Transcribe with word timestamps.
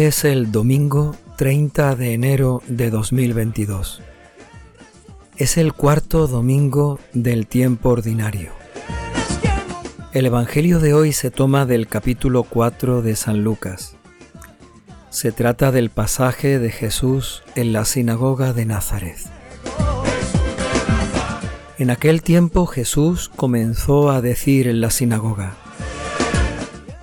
Es 0.00 0.24
el 0.24 0.50
domingo 0.50 1.14
30 1.36 1.94
de 1.94 2.14
enero 2.14 2.62
de 2.66 2.90
2022. 2.90 4.02
Es 5.36 5.56
el 5.56 5.72
cuarto 5.72 6.26
domingo 6.26 6.98
del 7.12 7.46
tiempo 7.46 7.90
ordinario. 7.90 8.50
El 10.12 10.26
Evangelio 10.26 10.80
de 10.80 10.94
hoy 10.94 11.12
se 11.12 11.30
toma 11.30 11.64
del 11.64 11.86
capítulo 11.86 12.42
4 12.42 13.02
de 13.02 13.14
San 13.14 13.44
Lucas. 13.44 13.94
Se 15.10 15.30
trata 15.30 15.70
del 15.70 15.90
pasaje 15.90 16.58
de 16.58 16.72
Jesús 16.72 17.44
en 17.54 17.72
la 17.72 17.84
sinagoga 17.84 18.52
de 18.52 18.66
Nazaret. 18.66 19.18
En 21.78 21.90
aquel 21.90 22.22
tiempo 22.22 22.66
Jesús 22.66 23.30
comenzó 23.34 24.10
a 24.10 24.20
decir 24.20 24.66
en 24.66 24.80
la 24.80 24.90
sinagoga, 24.90 25.54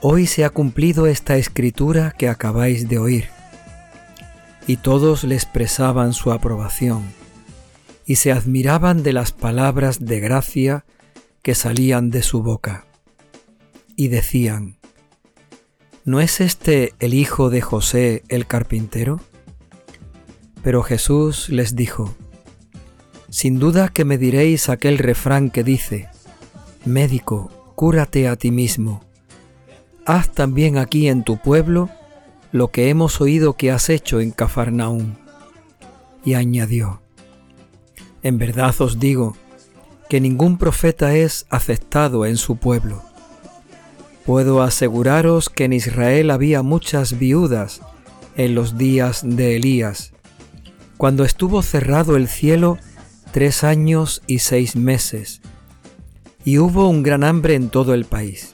Hoy 0.03 0.25
se 0.25 0.45
ha 0.45 0.49
cumplido 0.49 1.05
esta 1.05 1.37
escritura 1.37 2.15
que 2.17 2.27
acabáis 2.27 2.89
de 2.89 2.97
oír. 2.97 3.29
Y 4.65 4.77
todos 4.77 5.23
le 5.23 5.35
expresaban 5.35 6.13
su 6.13 6.31
aprobación, 6.31 7.03
y 8.07 8.15
se 8.15 8.31
admiraban 8.31 9.03
de 9.03 9.13
las 9.13 9.31
palabras 9.31 10.03
de 10.03 10.19
gracia 10.19 10.85
que 11.43 11.53
salían 11.53 12.09
de 12.09 12.23
su 12.23 12.41
boca. 12.41 12.87
Y 13.95 14.07
decían, 14.07 14.79
¿no 16.03 16.19
es 16.19 16.41
este 16.41 16.95
el 16.97 17.13
hijo 17.13 17.51
de 17.51 17.61
José 17.61 18.23
el 18.27 18.47
carpintero? 18.47 19.21
Pero 20.63 20.81
Jesús 20.81 21.49
les 21.49 21.75
dijo, 21.75 22.15
Sin 23.29 23.59
duda 23.59 23.89
que 23.89 24.03
me 24.03 24.17
diréis 24.17 24.67
aquel 24.67 24.97
refrán 24.97 25.51
que 25.51 25.63
dice, 25.63 26.09
Médico, 26.85 27.73
cúrate 27.75 28.27
a 28.27 28.35
ti 28.35 28.49
mismo 28.49 29.10
haz 30.05 30.29
también 30.29 30.77
aquí 30.77 31.07
en 31.07 31.23
tu 31.23 31.37
pueblo 31.37 31.89
lo 32.51 32.69
que 32.69 32.89
hemos 32.89 33.21
oído 33.21 33.53
que 33.53 33.71
has 33.71 33.89
hecho 33.89 34.19
en 34.19 34.31
Cafarnaúm. 34.31 35.15
Y 36.23 36.33
añadió, 36.33 37.01
En 38.23 38.37
verdad 38.37 38.75
os 38.79 38.99
digo 38.99 39.35
que 40.09 40.19
ningún 40.19 40.57
profeta 40.57 41.15
es 41.15 41.45
aceptado 41.49 42.25
en 42.25 42.37
su 42.37 42.57
pueblo. 42.57 43.01
Puedo 44.25 44.61
aseguraros 44.61 45.49
que 45.49 45.63
en 45.63 45.73
Israel 45.73 46.29
había 46.29 46.61
muchas 46.61 47.17
viudas 47.17 47.81
en 48.35 48.53
los 48.53 48.77
días 48.77 49.21
de 49.23 49.55
Elías, 49.55 50.13
cuando 50.97 51.23
estuvo 51.23 51.63
cerrado 51.63 52.15
el 52.15 52.27
cielo 52.27 52.77
tres 53.31 53.63
años 53.63 54.21
y 54.27 54.39
seis 54.39 54.75
meses, 54.75 55.41
y 56.43 56.59
hubo 56.59 56.87
un 56.87 57.01
gran 57.01 57.23
hambre 57.23 57.55
en 57.55 57.69
todo 57.69 57.93
el 57.93 58.05
país. 58.05 58.53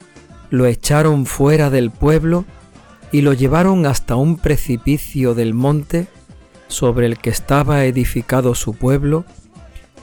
lo 0.51 0.67
echaron 0.67 1.25
fuera 1.25 1.71
del 1.71 1.89
pueblo 1.89 2.45
y 3.11 3.21
lo 3.21 3.33
llevaron 3.33 3.85
hasta 3.87 4.15
un 4.15 4.37
precipicio 4.37 5.33
del 5.33 5.53
monte 5.53 6.07
sobre 6.67 7.07
el 7.07 7.17
que 7.17 7.29
estaba 7.29 7.85
edificado 7.85 8.53
su 8.53 8.73
pueblo, 8.75 9.25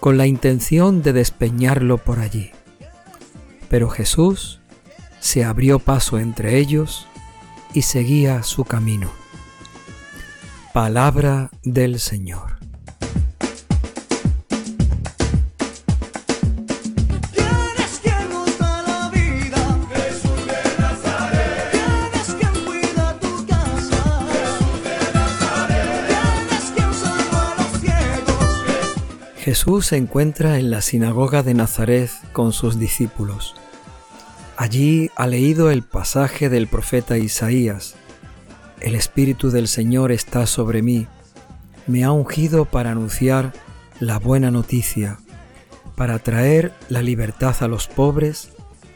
con 0.01 0.17
la 0.17 0.27
intención 0.27 1.03
de 1.03 1.13
despeñarlo 1.13 1.99
por 1.99 2.19
allí. 2.19 2.51
Pero 3.69 3.89
Jesús 3.89 4.61
se 5.21 5.45
abrió 5.45 5.79
paso 5.79 6.19
entre 6.19 6.59
ellos 6.59 7.07
y 7.73 7.83
seguía 7.83 8.43
su 8.43 8.65
camino. 8.65 9.11
Palabra 10.73 11.51
del 11.63 11.99
Señor. 11.99 12.58
Jesús 29.49 29.87
se 29.87 29.97
encuentra 29.97 30.59
en 30.59 30.71
la 30.71 30.83
sinagoga 30.83 31.43
de 31.43 31.55
Nazaret 31.55 32.11
con 32.35 32.53
sus 32.53 32.79
discípulos. 32.79 33.55
Allí 34.59 35.11
ha 35.17 35.27
leído 35.27 35.71
el 35.71 35.83
pasaje 35.83 36.51
del 36.51 36.67
profeta 36.67 37.17
Isaías. 37.17 37.95
El 38.79 38.95
Espíritu 38.95 39.51
del 39.51 39.67
Señor 39.67 40.13
está 40.13 40.47
sobre 40.47 40.83
mí. 40.83 41.07
Me 41.87 42.05
ha 42.05 42.13
ungido 42.13 42.67
para 42.67 42.91
anunciar 42.91 43.55
la 44.01 44.19
buena 44.19 44.51
noticia, 44.51 45.19
para 45.97 46.19
traer 46.19 46.75
la 46.91 47.01
libertad 47.01 47.57
a 47.61 47.69
los 47.69 47.89
pobres, 47.89 48.51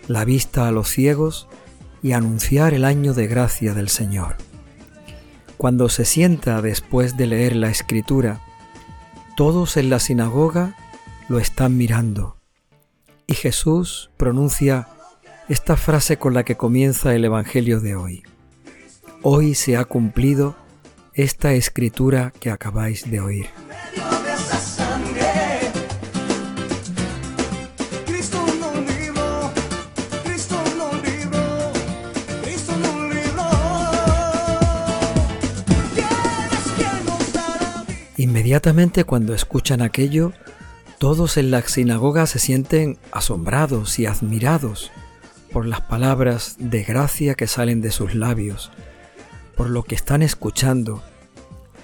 la 0.06 0.26
vista 0.26 0.68
a 0.68 0.70
los 0.70 0.90
ciegos 0.90 1.48
y 2.02 2.12
anunciar 2.12 2.74
el 2.74 2.84
año 2.84 3.14
de 3.14 3.26
gracia 3.26 3.72
del 3.72 3.88
Señor. 3.88 4.36
Cuando 5.56 5.88
se 5.88 6.04
sienta 6.04 6.60
después 6.60 7.16
de 7.16 7.26
leer 7.26 7.56
la 7.56 7.70
Escritura, 7.70 8.42
todos 9.42 9.76
en 9.76 9.90
la 9.90 9.98
sinagoga 9.98 10.76
lo 11.28 11.40
están 11.40 11.76
mirando. 11.76 12.36
Y 13.26 13.34
Jesús 13.34 14.12
pronuncia 14.16 14.86
esta 15.48 15.76
frase 15.76 16.16
con 16.16 16.32
la 16.32 16.44
que 16.44 16.54
comienza 16.54 17.12
el 17.12 17.24
Evangelio 17.24 17.80
de 17.80 17.96
hoy. 17.96 18.22
Hoy 19.20 19.56
se 19.56 19.76
ha 19.76 19.84
cumplido 19.84 20.54
esta 21.14 21.54
escritura 21.54 22.32
que 22.38 22.52
acabáis 22.52 23.10
de 23.10 23.20
oír. 23.20 23.46
Inmediatamente 38.42 39.04
cuando 39.04 39.34
escuchan 39.34 39.82
aquello, 39.82 40.32
todos 40.98 41.36
en 41.36 41.52
la 41.52 41.62
sinagoga 41.62 42.26
se 42.26 42.40
sienten 42.40 42.98
asombrados 43.12 44.00
y 44.00 44.06
admirados 44.06 44.90
por 45.52 45.64
las 45.64 45.82
palabras 45.82 46.56
de 46.58 46.82
gracia 46.82 47.36
que 47.36 47.46
salen 47.46 47.80
de 47.80 47.92
sus 47.92 48.16
labios, 48.16 48.72
por 49.56 49.70
lo 49.70 49.84
que 49.84 49.94
están 49.94 50.22
escuchando, 50.22 51.04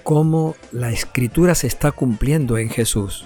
cómo 0.03 0.57
la 0.73 0.91
escritura 0.91 1.55
se 1.55 1.67
está 1.67 1.93
cumpliendo 1.93 2.57
en 2.57 2.69
Jesús. 2.69 3.25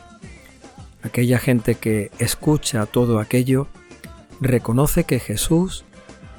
Aquella 1.02 1.40
gente 1.40 1.74
que 1.74 2.12
escucha 2.20 2.86
todo 2.86 3.18
aquello 3.18 3.66
reconoce 4.42 5.06
que 5.06 5.18
Jesús 5.18 5.86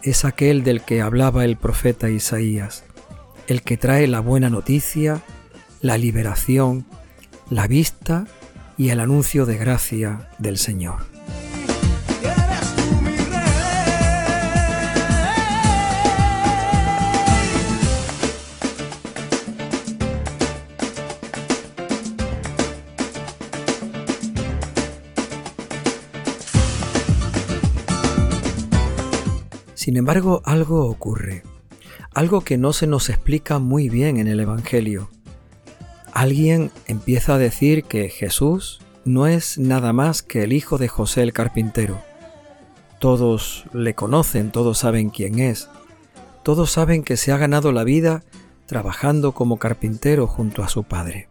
es 0.04 0.24
aquel 0.24 0.62
del 0.62 0.80
que 0.80 1.02
hablaba 1.02 1.44
el 1.44 1.56
profeta 1.56 2.08
Isaías, 2.08 2.84
el 3.48 3.62
que 3.62 3.76
trae 3.76 4.06
la 4.06 4.20
buena 4.20 4.48
noticia, 4.48 5.24
la 5.84 5.98
liberación, 5.98 6.86
la 7.50 7.66
vista 7.66 8.26
y 8.78 8.88
el 8.88 9.00
anuncio 9.00 9.44
de 9.44 9.58
gracia 9.58 10.30
del 10.38 10.56
Señor. 10.56 11.04
Sin 29.74 29.98
embargo, 29.98 30.40
algo 30.46 30.86
ocurre, 30.86 31.42
algo 32.14 32.40
que 32.40 32.56
no 32.56 32.72
se 32.72 32.86
nos 32.86 33.10
explica 33.10 33.58
muy 33.58 33.90
bien 33.90 34.16
en 34.16 34.28
el 34.28 34.40
Evangelio, 34.40 35.10
alguien 36.14 36.70
empieza 36.86 37.34
a 37.34 37.38
decir 37.38 37.84
que 37.84 38.08
Jesús 38.08 38.80
no 39.04 39.26
es 39.26 39.58
nada 39.58 39.92
más 39.92 40.22
que 40.22 40.44
el 40.44 40.52
hijo 40.52 40.78
de 40.78 40.88
José 40.88 41.22
el 41.22 41.32
carpintero. 41.32 42.00
Todos 42.98 43.64
le 43.72 43.94
conocen, 43.94 44.50
todos 44.50 44.78
saben 44.78 45.10
quién 45.10 45.38
es, 45.38 45.68
todos 46.42 46.70
saben 46.70 47.02
que 47.02 47.16
se 47.16 47.32
ha 47.32 47.36
ganado 47.36 47.72
la 47.72 47.84
vida 47.84 48.22
trabajando 48.66 49.32
como 49.32 49.58
carpintero 49.58 50.26
junto 50.26 50.62
a 50.62 50.68
su 50.68 50.84
padre. 50.84 51.28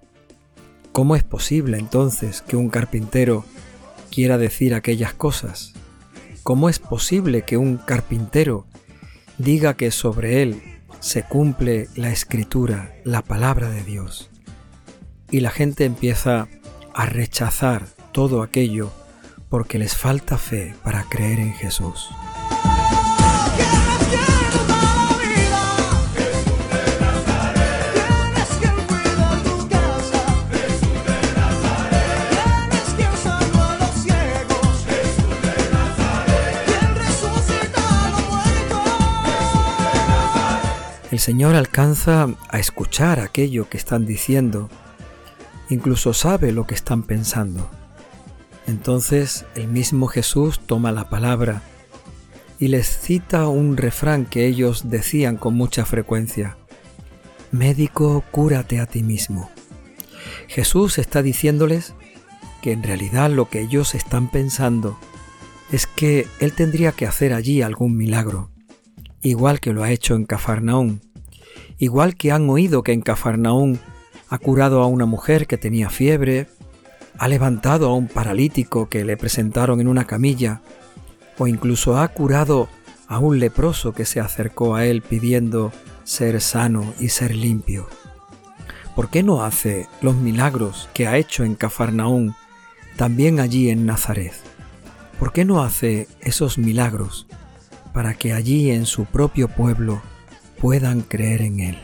¿Cómo 0.92 1.16
es 1.16 1.24
posible 1.24 1.80
entonces 1.80 2.42
que 2.44 2.56
un 2.56 2.70
carpintero 2.70 3.46
quiera 4.12 4.38
decir 4.38 4.76
aquellas 4.76 5.14
cosas? 5.14 5.74
¿Cómo 6.44 6.70
es 6.70 6.78
posible 6.78 7.42
que 7.42 7.58
un 7.58 7.78
carpintero 7.78 8.68
diga 9.38 9.74
que 9.76 9.90
sobre 9.90 10.44
él 10.44 10.62
se 11.00 11.24
cumple 11.24 11.90
la 11.96 12.12
escritura, 12.12 12.96
la 13.04 13.22
palabra 13.22 13.70
de 13.70 13.84
Dios. 13.84 14.30
Y 15.34 15.40
la 15.40 15.50
gente 15.50 15.86
empieza 15.86 16.48
a 16.94 17.08
rechazar 17.08 17.88
todo 18.12 18.44
aquello 18.44 18.92
porque 19.50 19.80
les 19.80 19.98
falta 19.98 20.38
fe 20.38 20.76
para 20.84 21.06
creer 21.10 21.40
en 21.40 21.54
Jesús. 21.54 22.08
El 41.12 41.20
Señor 41.20 41.56
alcanza 41.56 42.28
a 42.50 42.60
escuchar 42.60 43.20
aquello 43.20 43.68
que 43.68 43.78
están 43.78 44.06
diciendo, 44.06 44.70
incluso 45.70 46.14
sabe 46.14 46.52
lo 46.52 46.66
que 46.68 46.76
están 46.76 47.04
pensando. 47.04 47.70
Entonces 48.68 49.46
el 49.56 49.68
mismo 49.68 50.08
Jesús 50.08 50.60
toma 50.66 50.92
la 50.92 51.10
palabra 51.10 51.62
y 52.60 52.68
les 52.70 52.88
cita 52.88 53.48
un 53.48 53.78
refrán 53.78 54.26
que 54.26 54.46
ellos 54.46 54.90
decían 54.90 55.38
con 55.38 55.56
mucha 55.56 55.86
frecuencia. 55.86 56.58
Médico, 57.52 58.24
cúrate 58.32 58.80
a 58.80 58.86
ti 58.86 59.04
mismo. 59.04 59.50
Jesús 60.48 60.98
está 60.98 61.22
diciéndoles 61.22 61.94
que 62.62 62.72
en 62.72 62.84
realidad 62.84 63.30
lo 63.30 63.50
que 63.50 63.62
ellos 63.62 63.96
están 63.96 64.32
pensando 64.32 64.98
es 65.72 65.88
que 65.88 66.28
Él 66.40 66.54
tendría 66.54 66.92
que 66.92 67.06
hacer 67.06 67.34
allí 67.34 67.62
algún 67.62 67.98
milagro 67.98 68.54
igual 69.24 69.62
que 69.62 69.74
lo 69.74 69.84
ha 69.84 69.92
hecho 69.92 70.16
en 70.16 70.26
Cafarnaún, 70.26 71.02
igual 71.80 72.16
que 72.16 72.32
han 72.32 72.50
oído 72.50 72.84
que 72.84 72.92
en 72.92 73.02
Cafarnaún 73.02 73.80
ha 74.30 74.38
curado 74.38 74.82
a 74.82 74.88
una 74.88 75.06
mujer 75.06 75.48
que 75.48 75.58
tenía 75.58 75.90
fiebre, 75.90 76.48
ha 77.18 77.28
levantado 77.28 77.90
a 77.90 77.96
un 77.96 78.08
paralítico 78.08 78.90
que 78.90 79.04
le 79.04 79.18
presentaron 79.18 79.80
en 79.80 79.88
una 79.88 80.06
camilla, 80.06 80.62
o 81.38 81.48
incluso 81.48 81.98
ha 81.98 82.08
curado 82.08 82.70
a 83.08 83.20
un 83.20 83.40
leproso 83.40 83.94
que 83.94 84.06
se 84.06 84.20
acercó 84.20 84.76
a 84.76 84.86
él 84.86 85.02
pidiendo 85.02 85.72
ser 86.04 86.42
sano 86.42 86.94
y 87.00 87.10
ser 87.10 87.36
limpio. 87.36 87.88
¿Por 88.96 89.10
qué 89.10 89.24
no 89.24 89.44
hace 89.44 89.88
los 90.02 90.16
milagros 90.16 90.90
que 90.94 91.08
ha 91.08 91.18
hecho 91.18 91.44
en 91.44 91.56
Cafarnaún 91.56 92.36
también 92.96 93.40
allí 93.40 93.70
en 93.70 93.86
Nazaret? 93.86 94.34
¿Por 95.20 95.34
qué 95.34 95.46
no 95.46 95.64
hace 95.64 96.08
esos 96.22 96.58
milagros 96.58 97.28
para 97.94 98.16
que 98.16 98.34
allí 98.34 98.72
en 98.72 98.86
su 98.86 99.06
propio 99.06 99.48
pueblo 99.48 100.02
puedan 100.60 101.02
creer 101.02 101.42
en 101.42 101.60
Él. 101.60 101.78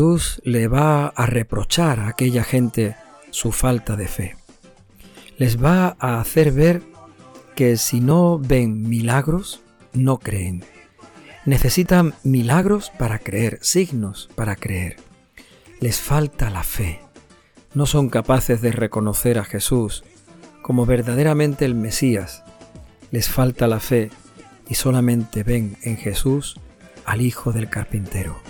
Jesús 0.00 0.40
le 0.44 0.66
va 0.66 1.08
a 1.08 1.26
reprochar 1.26 2.00
a 2.00 2.08
aquella 2.08 2.42
gente 2.42 2.96
su 3.30 3.52
falta 3.52 3.96
de 3.96 4.08
fe. 4.08 4.34
Les 5.36 5.62
va 5.62 5.94
a 5.98 6.22
hacer 6.22 6.52
ver 6.52 6.80
que 7.54 7.76
si 7.76 8.00
no 8.00 8.38
ven 8.38 8.88
milagros, 8.88 9.60
no 9.92 10.16
creen. 10.16 10.64
Necesitan 11.44 12.14
milagros 12.24 12.90
para 12.98 13.18
creer, 13.18 13.58
signos 13.60 14.30
para 14.36 14.56
creer. 14.56 14.96
Les 15.80 16.00
falta 16.00 16.48
la 16.48 16.62
fe. 16.62 17.02
No 17.74 17.84
son 17.84 18.08
capaces 18.08 18.62
de 18.62 18.72
reconocer 18.72 19.38
a 19.38 19.44
Jesús 19.44 20.02
como 20.62 20.86
verdaderamente 20.86 21.66
el 21.66 21.74
Mesías. 21.74 22.42
Les 23.10 23.28
falta 23.28 23.68
la 23.68 23.80
fe 23.80 24.10
y 24.66 24.76
solamente 24.76 25.42
ven 25.42 25.76
en 25.82 25.98
Jesús 25.98 26.58
al 27.04 27.20
Hijo 27.20 27.52
del 27.52 27.68
Carpintero. 27.68 28.40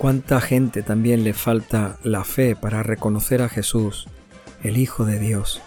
Cuánta 0.00 0.40
gente 0.40 0.82
también 0.82 1.24
le 1.24 1.34
falta 1.34 1.98
la 2.02 2.24
fe 2.24 2.56
para 2.56 2.82
reconocer 2.82 3.42
a 3.42 3.50
Jesús, 3.50 4.08
el 4.62 4.78
Hijo 4.78 5.04
de 5.04 5.18
Dios. 5.18 5.60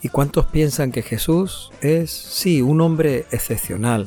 ¿Y 0.00 0.10
cuántos 0.10 0.46
piensan 0.46 0.92
que 0.92 1.02
Jesús 1.02 1.72
es, 1.80 2.12
sí, 2.12 2.62
un 2.62 2.80
hombre 2.80 3.26
excepcional, 3.32 4.06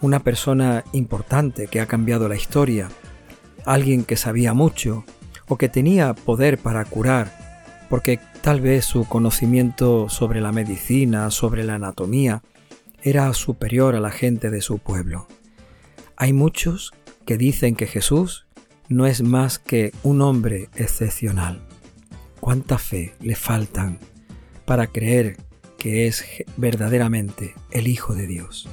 una 0.00 0.20
persona 0.20 0.84
importante 0.92 1.66
que 1.66 1.80
ha 1.80 1.86
cambiado 1.86 2.28
la 2.28 2.36
historia, 2.36 2.88
alguien 3.64 4.04
que 4.04 4.16
sabía 4.16 4.54
mucho 4.54 5.04
o 5.48 5.58
que 5.58 5.68
tenía 5.68 6.14
poder 6.14 6.56
para 6.56 6.84
curar, 6.84 7.36
porque 7.90 8.20
tal 8.42 8.60
vez 8.60 8.84
su 8.84 9.08
conocimiento 9.08 10.08
sobre 10.08 10.40
la 10.40 10.52
medicina, 10.52 11.32
sobre 11.32 11.64
la 11.64 11.74
anatomía, 11.74 12.44
era 13.02 13.34
superior 13.34 13.96
a 13.96 14.00
la 14.00 14.12
gente 14.12 14.50
de 14.50 14.60
su 14.60 14.78
pueblo. 14.78 15.26
Hay 16.16 16.32
muchos 16.32 16.92
que 17.26 17.36
dicen 17.36 17.74
que 17.74 17.88
Jesús 17.88 18.46
no 18.92 19.06
es 19.06 19.22
más 19.22 19.58
que 19.58 19.92
un 20.02 20.20
hombre 20.20 20.68
excepcional. 20.76 21.62
¿Cuánta 22.40 22.78
fe 22.78 23.14
le 23.20 23.36
faltan 23.36 23.98
para 24.64 24.86
creer 24.88 25.36
que 25.78 26.06
es 26.06 26.24
verdaderamente 26.56 27.54
el 27.70 27.88
Hijo 27.88 28.14
de 28.14 28.26
Dios? 28.26 28.68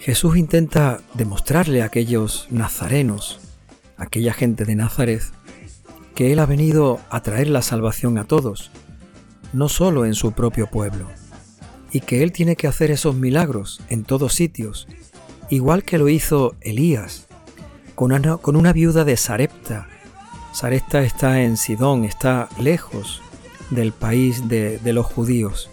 Jesús 0.00 0.36
intenta 0.36 1.00
demostrarle 1.14 1.80
a 1.80 1.86
aquellos 1.86 2.46
nazarenos, 2.50 3.40
aquella 4.14 4.32
gente 4.32 4.64
de 4.64 4.76
Nazaret, 4.76 5.22
que 6.14 6.32
Él 6.32 6.38
ha 6.38 6.46
venido 6.46 7.00
a 7.10 7.20
traer 7.24 7.48
la 7.48 7.62
salvación 7.62 8.16
a 8.16 8.22
todos, 8.22 8.70
no 9.52 9.68
solo 9.68 10.04
en 10.04 10.14
su 10.14 10.30
propio 10.30 10.68
pueblo, 10.68 11.08
y 11.90 11.98
que 11.98 12.22
Él 12.22 12.30
tiene 12.30 12.54
que 12.54 12.68
hacer 12.68 12.92
esos 12.92 13.16
milagros 13.16 13.80
en 13.88 14.04
todos 14.04 14.32
sitios, 14.32 14.86
igual 15.50 15.82
que 15.82 15.98
lo 15.98 16.08
hizo 16.08 16.54
Elías, 16.60 17.26
con 17.96 18.12
una, 18.12 18.36
con 18.36 18.54
una 18.54 18.72
viuda 18.72 19.04
de 19.04 19.16
Sarepta. 19.16 19.88
Sarepta 20.52 21.02
está 21.02 21.42
en 21.42 21.56
Sidón, 21.56 22.04
está 22.04 22.48
lejos 22.60 23.20
del 23.70 23.90
país 23.90 24.46
de, 24.46 24.78
de 24.78 24.92
los 24.92 25.06
judíos. 25.06 25.70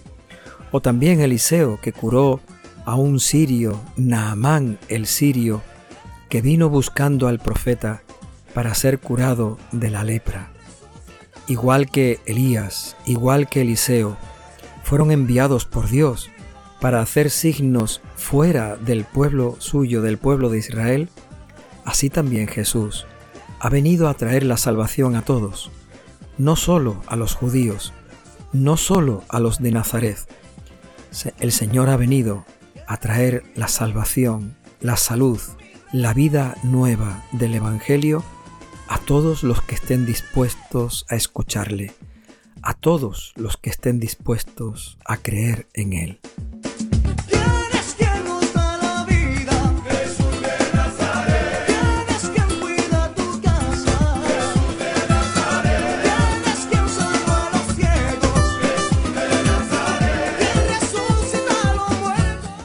O 0.72 0.82
también 0.82 1.22
Eliseo, 1.22 1.80
que 1.80 1.94
curó 1.94 2.40
a 2.86 2.96
un 2.96 3.20
sirio, 3.20 3.80
Naamán 3.98 4.80
el 4.88 5.06
sirio, 5.06 5.62
que 6.28 6.42
vino 6.42 6.70
buscando 6.70 7.28
al 7.28 7.38
profeta 7.38 8.02
para 8.54 8.74
ser 8.76 9.00
curado 9.00 9.58
de 9.72 9.90
la 9.90 10.04
lepra. 10.04 10.52
Igual 11.48 11.90
que 11.90 12.20
Elías, 12.26 12.96
igual 13.06 13.50
que 13.50 13.62
Eliseo, 13.62 14.18
fueron 14.84 15.12
enviados 15.12 15.66
por 15.66 15.90
Dios 15.90 16.30
para 16.80 17.02
hacer 17.02 17.30
signos 17.30 18.02
fuera 18.16 18.76
del 18.76 19.06
pueblo 19.06 19.56
suyo, 19.60 20.02
del 20.02 20.18
pueblo 20.18 20.50
de 20.50 20.60
Israel, 20.60 21.10
así 21.86 22.10
también 22.10 22.48
Jesús 22.48 23.06
ha 23.60 23.70
venido 23.70 24.10
a 24.10 24.16
traer 24.16 24.44
la 24.44 24.58
salvación 24.58 25.16
a 25.16 25.22
todos, 25.22 25.70
no 26.40 26.56
solo 26.56 27.02
a 27.06 27.16
los 27.16 27.36
judíos, 27.36 27.94
no 28.54 28.76
solo 28.76 29.24
a 29.30 29.40
los 29.40 29.62
de 29.62 29.72
Nazaret. 29.72 30.18
El 31.40 31.52
Señor 31.52 31.90
ha 31.90 31.98
venido 31.98 32.44
a 32.88 32.98
traer 32.98 33.44
la 33.56 33.68
salvación, 33.68 34.56
la 34.80 34.98
salud, 34.98 35.40
la 35.92 36.14
vida 36.16 36.56
nueva 36.64 37.24
del 37.34 37.54
Evangelio 37.54 38.24
a 38.92 38.98
todos 38.98 39.44
los 39.44 39.62
que 39.62 39.76
estén 39.76 40.06
dispuestos 40.06 41.06
a 41.08 41.16
escucharle, 41.16 41.94
a 42.62 42.74
todos 42.74 43.32
los 43.38 43.56
que 43.56 43.70
estén 43.70 44.02
dispuestos 44.02 44.98
a 45.06 45.16
creer 45.16 45.66
en 45.74 45.94
Él. 45.94 46.20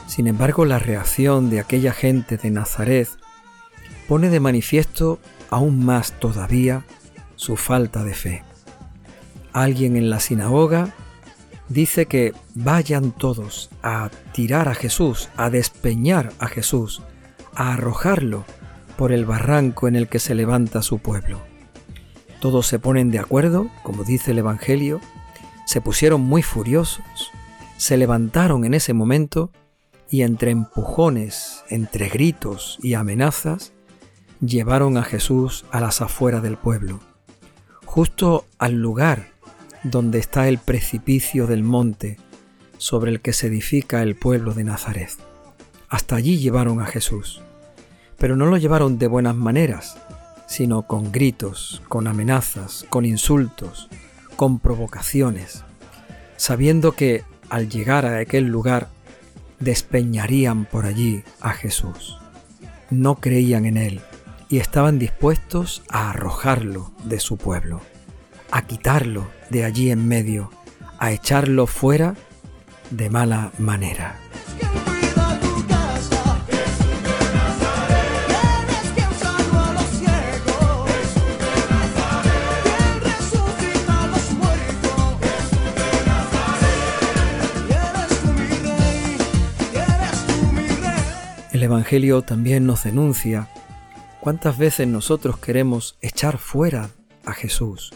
Sin 0.07 0.27
embargo, 0.27 0.65
la 0.65 0.77
reacción 0.77 1.49
de 1.49 1.61
aquella 1.61 1.93
gente 1.93 2.35
de 2.35 2.51
Nazaret 2.51 3.07
pone 4.09 4.29
de 4.29 4.41
manifiesto 4.41 5.19
aún 5.49 5.85
más 5.85 6.13
todavía 6.19 6.85
su 7.35 7.55
falta 7.55 8.03
de 8.03 8.13
fe. 8.13 8.43
Alguien 9.53 9.95
en 9.95 10.09
la 10.09 10.19
sinagoga 10.19 10.93
dice 11.69 12.05
que 12.05 12.33
vayan 12.55 13.11
todos 13.11 13.69
a 13.81 14.09
tirar 14.33 14.69
a 14.69 14.75
Jesús, 14.75 15.29
a 15.35 15.49
despeñar 15.49 16.31
a 16.39 16.47
Jesús, 16.47 17.01
a 17.55 17.73
arrojarlo 17.73 18.45
por 18.97 19.11
el 19.11 19.25
barranco 19.25 19.87
en 19.87 19.95
el 19.95 20.07
que 20.07 20.19
se 20.19 20.35
levanta 20.35 20.81
su 20.81 20.99
pueblo. 20.99 21.39
Todos 22.39 22.67
se 22.67 22.79
ponen 22.79 23.11
de 23.11 23.19
acuerdo, 23.19 23.69
como 23.83 24.03
dice 24.03 24.31
el 24.31 24.39
Evangelio, 24.39 25.01
se 25.65 25.81
pusieron 25.81 26.21
muy 26.21 26.43
furiosos, 26.43 27.31
se 27.77 27.97
levantaron 27.97 28.63
en 28.63 28.73
ese 28.73 28.93
momento 28.93 29.51
y 30.09 30.21
entre 30.21 30.51
empujones, 30.51 31.63
entre 31.69 32.09
gritos 32.09 32.77
y 32.81 32.93
amenazas, 32.93 33.73
llevaron 34.41 34.97
a 34.97 35.03
Jesús 35.03 35.65
a 35.71 35.79
las 35.79 36.01
afueras 36.01 36.43
del 36.43 36.57
pueblo, 36.57 36.99
justo 37.85 38.45
al 38.59 38.73
lugar 38.73 39.29
donde 39.83 40.19
está 40.19 40.47
el 40.47 40.59
precipicio 40.59 41.47
del 41.47 41.63
monte 41.63 42.17
sobre 42.77 43.11
el 43.11 43.21
que 43.21 43.33
se 43.33 43.47
edifica 43.47 44.03
el 44.03 44.15
pueblo 44.15 44.53
de 44.53 44.63
Nazaret. 44.63 45.11
Hasta 45.89 46.15
allí 46.15 46.37
llevaron 46.37 46.81
a 46.81 46.85
Jesús, 46.85 47.41
pero 48.17 48.35
no 48.35 48.45
lo 48.45 48.57
llevaron 48.57 48.97
de 48.97 49.07
buenas 49.07 49.35
maneras, 49.35 49.97
sino 50.47 50.83
con 50.83 51.11
gritos, 51.11 51.81
con 51.87 52.07
amenazas, 52.07 52.85
con 52.89 53.05
insultos, 53.05 53.89
con 54.35 54.59
provocaciones, 54.59 55.63
sabiendo 56.35 56.91
que 56.91 57.23
al 57.49 57.69
llegar 57.69 58.05
a 58.05 58.19
aquel 58.19 58.45
lugar 58.45 58.89
despeñarían 59.59 60.65
por 60.65 60.85
allí 60.85 61.23
a 61.41 61.53
Jesús. 61.53 62.19
No 62.89 63.15
creían 63.15 63.65
en 63.65 63.77
él 63.77 64.01
y 64.49 64.59
estaban 64.59 64.99
dispuestos 64.99 65.83
a 65.89 66.09
arrojarlo 66.09 66.91
de 67.03 67.19
su 67.19 67.37
pueblo, 67.37 67.81
a 68.51 68.61
quitarlo 68.63 69.27
de 69.49 69.65
allí 69.65 69.91
en 69.91 70.07
medio, 70.07 70.51
a 70.99 71.11
echarlo 71.11 71.67
fuera 71.67 72.15
de 72.89 73.09
mala 73.09 73.51
manera. 73.57 74.17
El 91.51 91.63
Evangelio 91.63 92.21
también 92.21 92.67
nos 92.67 92.83
denuncia 92.83 93.49
cuántas 94.27 94.57
veces 94.57 94.85
nosotros 94.89 95.37
queremos 95.37 95.97
echar 96.01 96.37
fuera 96.37 96.89
a 97.23 97.31
Jesús, 97.31 97.93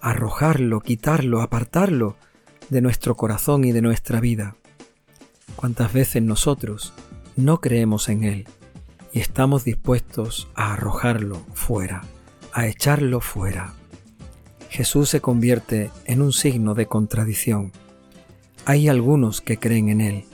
arrojarlo, 0.00 0.80
quitarlo, 0.80 1.42
apartarlo 1.42 2.16
de 2.70 2.80
nuestro 2.80 3.16
corazón 3.16 3.62
y 3.62 3.70
de 3.70 3.80
nuestra 3.80 4.18
vida. 4.18 4.56
Cuántas 5.54 5.92
veces 5.92 6.24
nosotros 6.24 6.92
no 7.36 7.60
creemos 7.60 8.08
en 8.08 8.24
Él 8.24 8.48
y 9.12 9.20
estamos 9.20 9.62
dispuestos 9.62 10.48
a 10.56 10.72
arrojarlo 10.72 11.40
fuera, 11.54 12.02
a 12.52 12.66
echarlo 12.66 13.20
fuera. 13.20 13.72
Jesús 14.70 15.08
se 15.08 15.20
convierte 15.20 15.92
en 16.04 16.20
un 16.20 16.32
signo 16.32 16.74
de 16.74 16.86
contradicción. 16.86 17.70
Hay 18.64 18.88
algunos 18.88 19.40
que 19.40 19.56
creen 19.56 19.88
en 19.88 20.00
Él, 20.00 20.24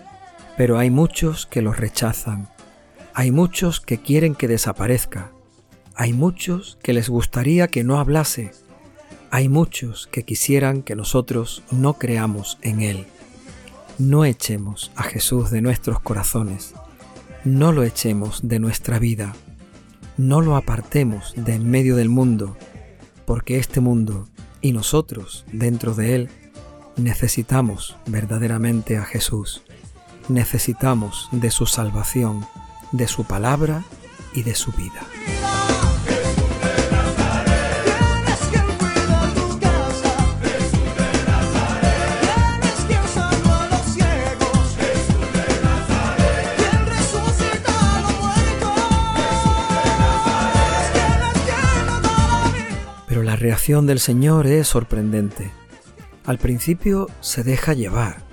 pero 0.57 0.78
hay 0.78 0.88
muchos 0.88 1.45
que 1.45 1.61
lo 1.61 1.75
rechazan 1.75 2.49
hay 3.18 3.30
muchos 3.30 3.80
que 3.80 3.96
quieren 3.96 4.35
que 4.35 4.46
desaparezca. 4.46 5.32
Hay 5.94 6.12
muchos 6.12 6.76
que 6.82 6.92
les 6.92 7.08
gustaría 7.08 7.66
que 7.66 7.82
no 7.82 7.99
hablase. 7.99 8.52
Hay 9.30 9.49
muchos 9.49 10.06
que 10.06 10.25
quisieran 10.25 10.82
que 10.82 10.96
nosotros 10.96 11.62
no 11.70 11.94
creamos 11.94 12.58
en 12.61 12.82
Él. 12.82 13.06
No 13.96 14.26
echemos 14.26 14.92
a 14.96 15.02
Jesús 15.02 15.50
de 15.50 15.62
nuestros 15.62 15.99
corazones. 16.00 16.75
No 17.42 17.73
lo 17.73 17.85
echemos 17.85 18.46
de 18.46 18.58
nuestra 18.58 18.99
vida. 18.99 19.35
No 20.18 20.42
lo 20.42 20.54
apartemos 20.54 21.32
de 21.38 21.54
en 21.54 21.70
medio 21.70 21.96
del 21.96 22.11
mundo, 22.11 22.58
porque 23.25 23.56
este 23.56 23.80
mundo 23.80 24.28
y 24.61 24.73
nosotros 24.73 25.46
dentro 25.50 25.94
de 25.94 26.16
él 26.16 26.28
necesitamos 26.96 27.96
verdaderamente 28.04 28.99
a 28.99 29.06
Jesús. 29.06 29.62
Necesitamos 30.28 31.30
de 31.32 31.50
su 31.50 31.64
salvación 31.64 32.44
de 32.97 33.09
su 33.09 33.25
palabra 33.25 33.85
y 34.33 34.43
de 34.43 34.55
su 34.55 34.73
vida. 34.73 35.03
Pero 53.09 53.23
la 53.23 53.37
reacción 53.37 53.87
del 53.87 54.00
Señor 54.00 54.47
es 54.47 54.69
sorprendente. 54.69 55.50
Al 56.25 56.38
principio 56.38 57.09
se 57.21 57.45
deja 57.45 57.73
llevar 57.73 58.26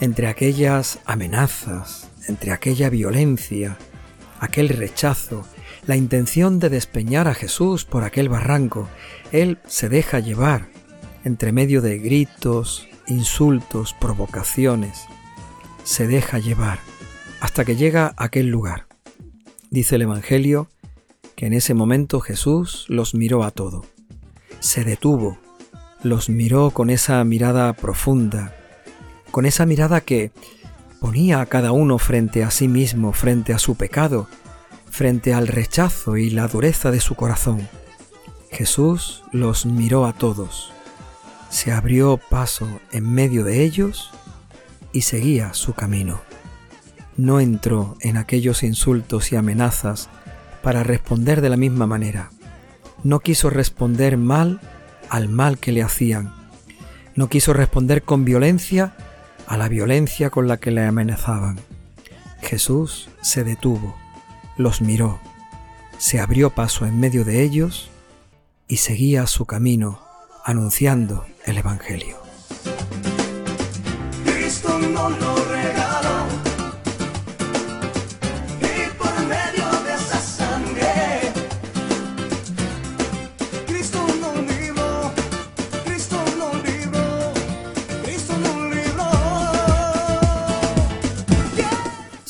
entre 0.00 0.26
aquellas 0.26 0.98
amenazas, 1.04 2.08
entre 2.28 2.52
aquella 2.52 2.90
violencia, 2.90 3.78
aquel 4.40 4.68
rechazo, 4.68 5.46
la 5.86 5.96
intención 5.96 6.58
de 6.58 6.68
despeñar 6.68 7.28
a 7.28 7.34
Jesús 7.34 7.84
por 7.84 8.04
aquel 8.04 8.28
barranco, 8.28 8.88
Él 9.32 9.58
se 9.66 9.88
deja 9.88 10.20
llevar 10.20 10.68
entre 11.24 11.52
medio 11.52 11.82
de 11.82 11.98
gritos, 11.98 12.88
insultos, 13.06 13.94
provocaciones. 13.94 15.06
Se 15.84 16.06
deja 16.06 16.38
llevar 16.38 16.78
hasta 17.40 17.64
que 17.64 17.76
llega 17.76 18.14
a 18.16 18.24
aquel 18.24 18.48
lugar. 18.48 18.86
Dice 19.70 19.96
el 19.96 20.02
Evangelio 20.02 20.68
que 21.34 21.46
en 21.46 21.54
ese 21.54 21.74
momento 21.74 22.20
Jesús 22.20 22.86
los 22.88 23.14
miró 23.14 23.42
a 23.42 23.50
todo. 23.50 23.84
Se 24.60 24.84
detuvo, 24.84 25.38
los 26.02 26.28
miró 26.28 26.70
con 26.70 26.90
esa 26.90 27.22
mirada 27.24 27.72
profunda, 27.72 28.54
con 29.30 29.46
esa 29.46 29.66
mirada 29.66 30.00
que 30.00 30.30
ponía 31.02 31.40
a 31.40 31.46
cada 31.46 31.72
uno 31.72 31.98
frente 31.98 32.44
a 32.44 32.52
sí 32.52 32.68
mismo, 32.68 33.12
frente 33.12 33.52
a 33.52 33.58
su 33.58 33.74
pecado, 33.74 34.28
frente 34.88 35.34
al 35.34 35.48
rechazo 35.48 36.16
y 36.16 36.30
la 36.30 36.46
dureza 36.46 36.92
de 36.92 37.00
su 37.00 37.16
corazón. 37.16 37.68
Jesús 38.52 39.24
los 39.32 39.66
miró 39.66 40.06
a 40.06 40.12
todos, 40.12 40.72
se 41.50 41.72
abrió 41.72 42.20
paso 42.30 42.68
en 42.92 43.12
medio 43.12 43.42
de 43.42 43.64
ellos 43.64 44.12
y 44.92 45.02
seguía 45.02 45.54
su 45.54 45.74
camino. 45.74 46.20
No 47.16 47.40
entró 47.40 47.96
en 48.00 48.16
aquellos 48.16 48.62
insultos 48.62 49.32
y 49.32 49.36
amenazas 49.36 50.08
para 50.62 50.84
responder 50.84 51.40
de 51.40 51.50
la 51.50 51.56
misma 51.56 51.88
manera. 51.88 52.30
No 53.02 53.18
quiso 53.18 53.50
responder 53.50 54.18
mal 54.18 54.60
al 55.08 55.28
mal 55.28 55.58
que 55.58 55.72
le 55.72 55.82
hacían. 55.82 56.32
No 57.16 57.28
quiso 57.28 57.54
responder 57.54 58.04
con 58.04 58.24
violencia 58.24 58.94
a 59.52 59.58
la 59.58 59.68
violencia 59.68 60.30
con 60.30 60.48
la 60.48 60.56
que 60.56 60.70
le 60.70 60.82
amenazaban. 60.82 61.60
Jesús 62.40 63.10
se 63.20 63.44
detuvo, 63.44 63.94
los 64.56 64.80
miró, 64.80 65.20
se 65.98 66.20
abrió 66.20 66.48
paso 66.48 66.86
en 66.86 66.98
medio 66.98 67.22
de 67.26 67.42
ellos 67.42 67.90
y 68.66 68.78
seguía 68.78 69.26
su 69.26 69.44
camino 69.44 70.00
anunciando 70.42 71.26
el 71.44 71.58
Evangelio. 71.58 72.16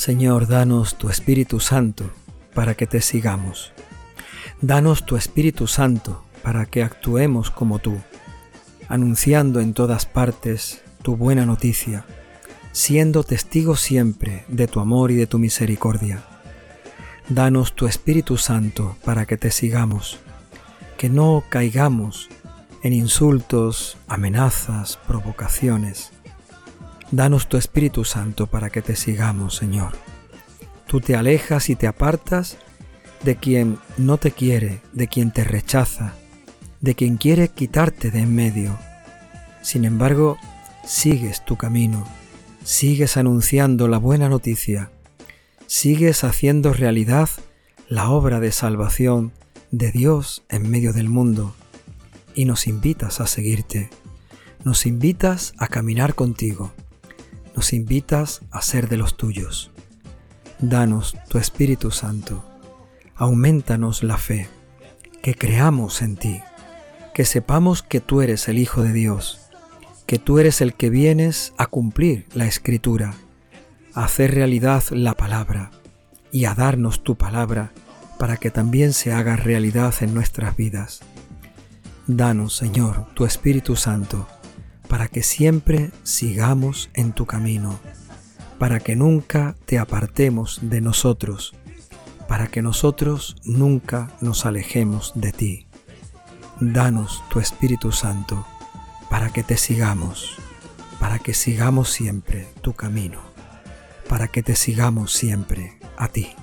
Señor, 0.03 0.49
danos 0.49 0.97
tu 0.97 1.11
Espíritu 1.11 1.61
Santo 1.61 2.11
para 2.55 2.75
que 2.75 2.89
te 2.89 3.01
sigamos. 3.01 3.73
Danos 4.61 5.07
tu 5.07 5.17
Espíritu 5.17 5.69
Santo 5.69 6.25
para 6.43 6.67
que 6.67 6.83
actuemos 6.83 7.53
como 7.53 7.79
tú, 7.79 8.01
anunciando 8.89 9.61
en 9.61 9.75
todas 9.75 10.05
partes 10.05 10.83
tu 11.03 11.17
buena 11.17 11.47
noticia, 11.47 12.05
siendo 12.73 13.23
testigos 13.23 13.81
siempre 13.81 14.45
de 14.49 14.67
tu 14.67 14.81
amor 14.81 15.13
y 15.13 15.15
de 15.15 15.29
tu 15.29 15.39
misericordia. 15.39 16.25
Danos 17.29 17.77
tu 17.77 17.87
Espíritu 17.87 18.39
Santo 18.39 18.97
para 19.05 19.25
que 19.25 19.37
te 19.37 19.53
sigamos, 19.53 20.19
que 20.99 21.11
no 21.11 21.45
caigamos 21.49 22.29
en 22.83 22.93
insultos, 22.93 23.99
amenazas, 24.09 24.99
provocaciones, 25.07 26.11
Danos 27.13 27.47
tu 27.47 27.59
Espíritu 27.59 28.07
Santo 28.07 28.47
para 28.47 28.71
que 28.71 28.81
te 28.81 28.97
sigamos, 28.97 29.55
Señor. 29.55 29.93
Tú 30.87 31.03
te 31.03 31.15
alejas 31.15 31.69
y 31.69 31.77
te 31.77 31.87
apartas 31.87 32.57
de 33.23 33.37
quien 33.37 33.79
no 33.99 34.17
te 34.17 34.31
quiere, 34.31 34.81
de 34.95 35.09
quien 35.09 35.31
te 35.31 35.45
rechaza, 35.45 36.15
de 36.81 36.95
quien 36.95 37.19
quiere 37.19 37.49
quitarte 37.49 38.11
de 38.11 38.21
en 38.21 38.35
medio. 38.35 38.79
Sin 39.61 39.85
embargo, 39.85 40.39
sigues 40.87 41.45
tu 41.45 41.59
camino, 41.59 42.07
sigues 42.65 43.19
anunciando 43.19 43.89
la 43.89 43.99
buena 43.99 44.31
noticia, 44.31 44.91
sigues 45.67 46.25
haciendo 46.25 46.73
realidad 46.73 47.29
la 47.91 48.09
obra 48.09 48.41
de 48.41 48.53
salvación 48.53 49.33
de 49.71 49.93
Dios 49.93 50.45
en 50.49 50.71
medio 50.71 50.95
del 50.95 51.11
mundo 51.11 51.55
y 52.35 52.47
nos 52.47 52.67
invitas 52.67 53.21
a 53.21 53.27
seguirte, 53.27 53.91
nos 54.65 54.87
invitas 54.87 55.53
a 55.59 55.69
caminar 55.69 56.15
contigo, 56.15 56.73
nos 57.55 57.73
invitas 57.73 58.43
a 58.51 58.63
ser 58.63 58.89
de 58.89 58.97
los 58.97 59.17
tuyos. 59.17 59.71
Danos 60.59 61.17
tu 61.29 61.39
Espíritu 61.39 61.91
Santo, 61.91 62.45
aumentanos 63.17 64.03
la 64.03 64.17
fe, 64.17 64.49
que 65.23 65.35
creamos 65.35 66.03
en 66.03 66.17
ti, 66.17 66.41
que 67.15 67.25
sepamos 67.25 67.83
que 67.83 68.01
tú 68.01 68.23
eres 68.23 68.49
el 68.49 68.59
Hijo 68.59 68.83
de 68.83 68.93
Dios, 68.93 69.41
que 70.07 70.19
tú 70.19 70.39
eres 70.39 70.61
el 70.61 70.75
que 70.75 70.91
vienes 70.91 71.53
a 71.59 71.67
cumplir 71.67 72.27
la 72.35 72.47
Escritura, 72.47 73.15
a 73.95 74.05
hacer 74.05 74.35
realidad 74.35 74.83
la 74.91 75.15
palabra. 75.15 75.71
Y 76.35 76.47
a 76.47 76.55
darnos 76.55 77.05
tu 77.05 77.17
palabra 77.17 77.73
para 78.19 78.39
que 78.39 78.51
también 78.51 78.95
se 78.95 79.13
haga 79.13 79.37
realidad 79.37 79.95
en 80.01 80.15
nuestras 80.15 80.57
vidas. 80.57 81.01
Danos, 82.07 82.57
Señor, 82.57 83.07
tu 83.15 83.27
Espíritu 83.27 83.77
Santo, 83.77 84.27
para 84.93 85.09
que 85.09 85.23
siempre 85.23 85.91
sigamos 86.03 86.91
en 86.93 87.15
tu 87.15 87.25
camino, 87.25 87.81
para 88.59 88.79
que 88.79 88.95
nunca 88.95 89.57
te 89.65 89.79
apartemos 89.79 90.59
de 90.61 90.83
nosotros, 90.83 91.55
para 92.29 92.49
que 92.49 92.61
nosotros 92.61 93.37
nunca 93.43 94.11
nos 94.21 94.45
alejemos 94.45 95.13
de 95.15 95.33
ti. 95.33 95.67
Danos 96.61 97.25
tu 97.31 97.41
Espíritu 97.41 97.91
Santo, 97.91 98.47
para 99.09 99.31
que 99.31 99.43
te 99.43 99.57
sigamos, 99.57 100.37
para 101.01 101.19
que 101.19 101.33
sigamos 101.33 101.89
siempre 101.89 102.47
tu 102.61 102.75
camino, 102.75 103.23
para 104.11 104.29
que 104.29 104.43
te 104.43 104.55
sigamos 104.55 105.15
siempre 105.15 105.79
a 105.97 106.09
ti. 106.09 106.35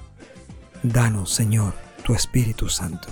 Danos, 0.81 1.31
Señor, 1.31 1.75
tu 2.03 2.15
Espíritu 2.15 2.67
Santo. 2.67 3.09